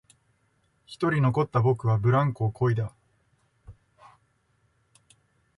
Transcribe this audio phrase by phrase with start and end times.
[0.87, 2.91] 一人残った僕はブランコをこいだ